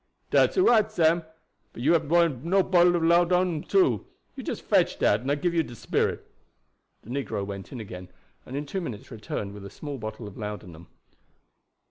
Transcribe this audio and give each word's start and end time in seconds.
"Dat's 0.31 0.57
all 0.57 0.63
right, 0.63 0.91
Sam; 0.91 1.21
but 1.73 1.83
you 1.83 1.93
hab 1.93 2.09
no 2.09 2.09
brought 2.09 2.41
de 2.41 2.63
bottle 2.63 2.95
of 2.95 3.03
laudabun 3.03 3.61
too. 3.67 4.07
You 4.35 4.41
just 4.41 4.63
fetch 4.63 4.97
dat, 4.97 5.21
and 5.21 5.31
I 5.31 5.35
gib 5.35 5.53
you 5.53 5.61
de 5.61 5.75
spirit." 5.75 6.27
The 7.03 7.11
negro 7.11 7.45
went 7.45 7.71
in 7.71 7.79
again, 7.79 8.09
and 8.43 8.57
in 8.57 8.65
two 8.65 8.81
minutes 8.81 9.11
returned 9.11 9.53
with 9.53 9.63
a 9.63 9.69
small 9.69 9.99
bottle 9.99 10.27
of 10.27 10.35
laudanum. 10.39 10.87